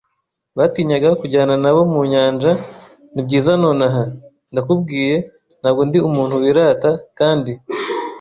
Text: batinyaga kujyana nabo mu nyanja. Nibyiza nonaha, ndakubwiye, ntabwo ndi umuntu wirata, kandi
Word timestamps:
batinyaga 0.57 1.09
kujyana 1.21 1.53
nabo 1.63 1.81
mu 1.93 2.01
nyanja. 2.11 2.51
Nibyiza 3.13 3.51
nonaha, 3.61 4.03
ndakubwiye, 4.51 5.15
ntabwo 5.61 5.81
ndi 5.87 5.97
umuntu 6.09 6.33
wirata, 6.41 6.91
kandi 7.19 7.51